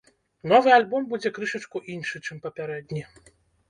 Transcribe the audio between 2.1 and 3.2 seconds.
чым папярэдні.